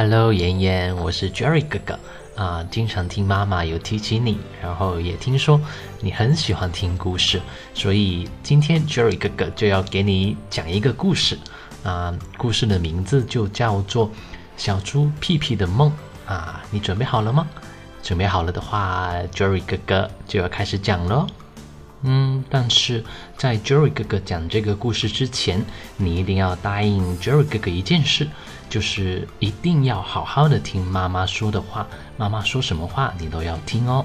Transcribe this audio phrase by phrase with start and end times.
[0.00, 1.98] Hello，妍妍，我是 Jerry 哥哥
[2.36, 2.64] 啊。
[2.70, 5.60] 经常听妈妈有提起你，然后也听说
[6.00, 7.42] 你很喜欢听故事，
[7.74, 11.36] 所以今天 Jerry 哥哥就要给你讲一个故事
[11.82, 12.16] 啊。
[12.36, 14.08] 故事的名字就叫做
[14.56, 15.92] 《小猪屁屁的梦》
[16.32, 16.62] 啊。
[16.70, 17.48] 你准备好了吗？
[18.00, 21.26] 准备好了的话，Jerry 哥哥就要开始讲喽。
[22.02, 23.02] 嗯，但是
[23.36, 25.60] 在 Jerry 哥哥讲这个故事之前，
[25.96, 28.28] 你一定要答应 Jerry 哥哥一件事，
[28.68, 31.86] 就是一定要好好的听妈妈说的话，
[32.16, 34.04] 妈妈说什么话你都要听哦。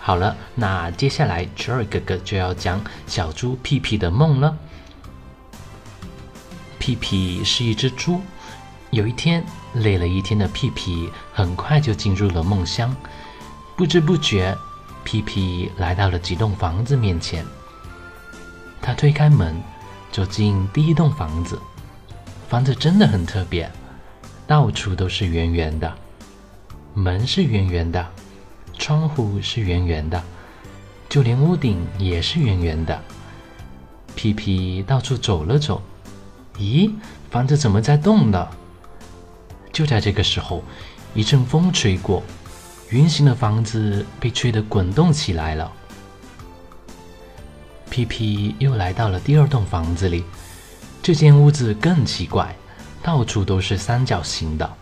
[0.00, 4.56] 好了，那接下来 Jerry 哥哥就要讲小猪屁屁的梦了。
[6.78, 8.20] 屁屁是一只猪，
[8.90, 12.94] 有一天累了一天的屁屁很快就进入了梦乡，
[13.76, 14.56] 不知不觉。
[15.02, 17.44] 屁屁来到了几栋房子面前，
[18.80, 19.54] 他推开门，
[20.12, 21.58] 走进第一栋房子。
[22.48, 23.70] 房子真的很特别，
[24.46, 25.92] 到处都是圆圆的，
[26.94, 28.06] 门是圆圆的，
[28.78, 30.22] 窗户是圆圆的，
[31.08, 33.00] 就连屋顶也是圆圆的。
[34.14, 35.82] 屁屁到处走了走，
[36.58, 36.92] 咦，
[37.30, 38.48] 房子怎么在动呢？
[39.72, 40.62] 就在这个时候，
[41.14, 42.22] 一阵风吹过。
[42.90, 45.72] 圆形的房子被吹得滚动起来了。
[47.90, 50.22] 皮皮又来到了第二栋房子里，
[51.04, 52.56] 这间屋子更奇怪，
[53.02, 54.72] 到处都是三角形的。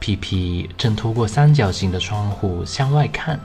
[0.00, 3.38] 皮皮正透过三角形的窗户向外看，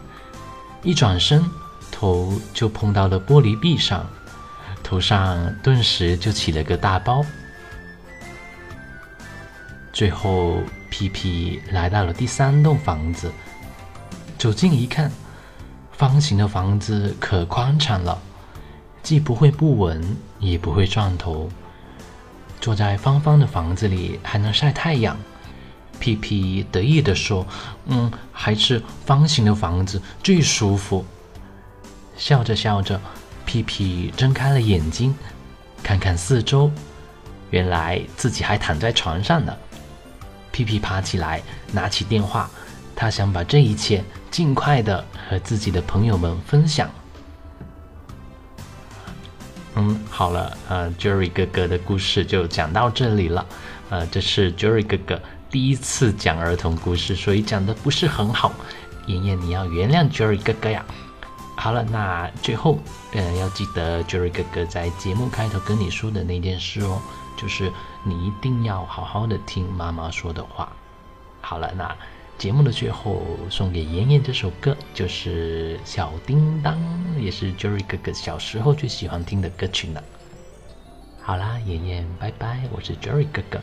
[0.82, 1.46] 一转身，
[1.92, 4.04] 头就碰到了玻璃壁上，
[4.82, 7.24] 头上顿时就起了个大包。
[9.94, 10.64] 最后。
[10.92, 13.32] 皮皮来到了第三栋房子，
[14.40, 15.10] 走近一看，
[15.92, 18.20] 方形的房子可宽敞了，
[19.02, 21.50] 既不会不稳，也不会撞头。
[22.62, 25.18] 坐在方方的房子里还能晒太阳，
[26.00, 27.48] 屁屁得意地说
[27.88, 31.06] ：“嗯，还是方形的房子最舒服。”
[32.18, 33.00] 笑着笑着，
[33.46, 35.16] 屁屁睁开了眼睛，
[35.82, 36.70] 看看四周，
[37.50, 39.56] 原来自己还躺在床上呢。
[40.52, 41.42] 屁屁爬起来，
[41.72, 42.50] 拿起电话，
[42.94, 46.90] 他想把这一切尽快的和自己的朋友们分享。
[49.80, 53.46] 嗯，好了，呃，Jerry 哥哥的故事就讲到这里了。
[53.90, 58.52] 呃，这是 Jerry 哥哥第一次讲儿童故事，所以讲的不是很好。
[59.08, 60.84] 妍妍，你要原谅 Jerry 哥哥呀。
[61.56, 62.78] 好了，那最后，
[63.14, 67.02] 呃，要记得 Jerry 哥哥在节目开头跟你说的那件事哦。
[67.38, 67.72] 就是
[68.04, 70.70] 你一定要好好的听妈妈说的话。
[71.40, 71.96] 好了，那
[72.40, 76.74] 节目的最后送给妍妍这首歌，就是《小叮当》，
[77.20, 80.02] 也是 Jerry 哥哥小时候最喜欢听的歌曲呢。
[81.22, 83.62] 好啦，妍妍，拜拜，我是 Jerry 哥哥，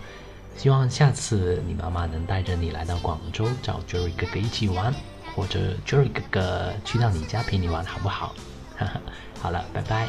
[0.59, 4.95] 希望下次你妈妈能带着你来到广州找 Jerry 哥哥一起玩，
[5.35, 8.35] 或者 Jerry 哥哥去到你家陪你玩，好不好？
[8.77, 9.01] 哈哈，
[9.41, 10.07] 好了，拜拜。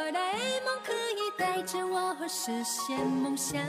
[0.00, 3.60] 哆啦 A 梦可以带着我实现梦想。
[3.60, 3.66] 可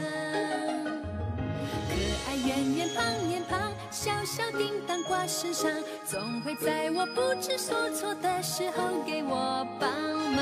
[2.30, 5.69] 爱圆圆胖脸庞，小小叮当挂身上，
[6.06, 10.38] 总会在我不知所措的时候给我帮忙。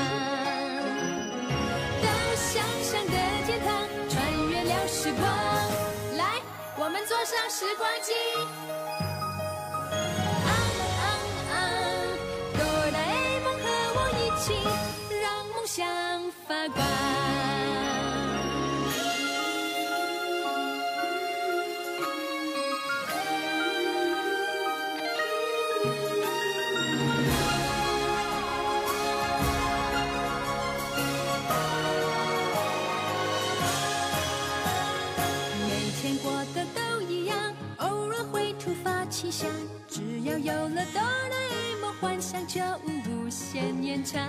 [2.00, 3.12] 到想象的
[3.44, 5.26] 天堂，穿越了时光，
[6.16, 6.40] 来，
[6.78, 8.12] 我们坐上时光机。
[16.50, 16.84] 发光。
[35.68, 39.48] 每天过得都一样，偶尔会突发奇想，
[39.86, 42.60] 只要有了哆啦 A 梦，幻想就。
[43.08, 44.20] 无限延长，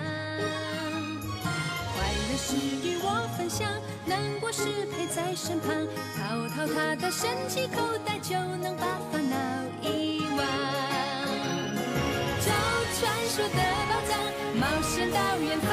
[4.52, 5.74] 是陪在身旁，
[6.14, 9.34] 掏掏他的神奇口袋，就能把烦恼
[9.80, 10.46] 遗忘。
[12.44, 12.52] 找
[13.00, 13.00] 传
[13.30, 14.12] 说的宝藏，
[14.60, 15.70] 冒险到远方，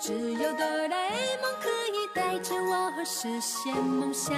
[0.00, 4.34] 只有哆啦 A 梦可以带着我实现梦想。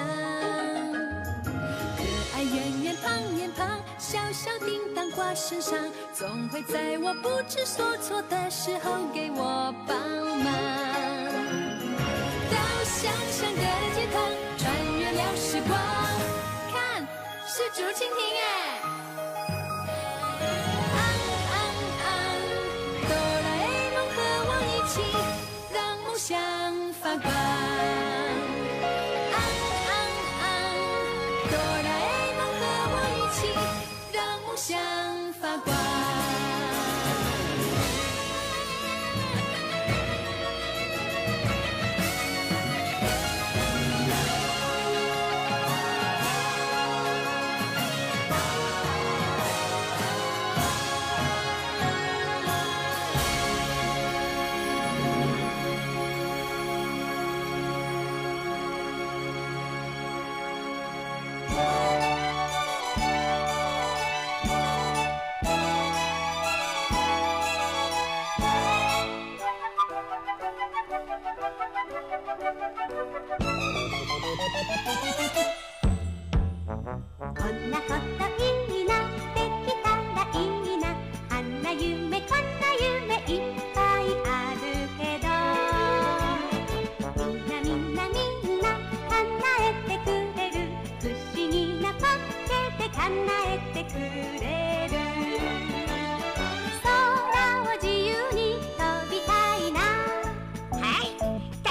[1.44, 2.02] 可
[2.34, 5.78] 爱圆圆胖脸庞，小小叮当挂身上，
[6.14, 9.98] 总会在我不知所措的时候给我帮
[10.38, 10.52] 忙。
[12.50, 13.62] 到想象的
[13.94, 14.22] 天堂，
[14.56, 15.78] 穿越了时光，
[16.72, 17.06] 看，
[17.46, 18.99] 是竹蜻蜓哎。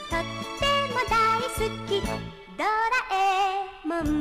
[0.09, 0.25] とっ
[0.59, 1.91] てもだいすき
[2.57, 2.67] ドラ
[3.11, 3.21] え
[3.87, 4.13] もん。